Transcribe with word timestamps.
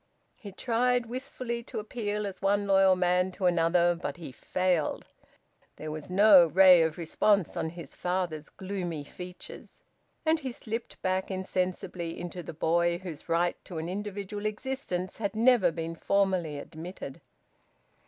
He 0.35 0.51
tried 0.51 1.05
wistfully 1.05 1.61
to 1.65 1.77
appeal 1.77 2.25
as 2.25 2.41
one 2.41 2.65
loyal 2.65 2.95
man 2.95 3.31
to 3.33 3.45
another. 3.45 3.93
But 3.93 4.17
he 4.17 4.31
failed. 4.31 5.05
There 5.75 5.91
was 5.91 6.09
no 6.09 6.47
ray 6.47 6.81
of 6.81 6.97
response 6.97 7.55
on 7.55 7.69
his 7.69 7.93
father's 7.93 8.49
gloomy 8.49 9.03
features, 9.03 9.83
and 10.25 10.39
he 10.39 10.51
slipped 10.51 10.99
back 11.03 11.29
insensibly 11.29 12.19
into 12.19 12.41
the 12.41 12.51
boy 12.51 12.97
whose 12.97 13.29
right 13.29 13.63
to 13.65 13.77
an 13.77 13.87
individual 13.89 14.47
existence 14.47 15.19
had 15.19 15.35
never 15.35 15.71
been 15.71 15.93
formally 15.95 16.57
admitted. 16.57 17.21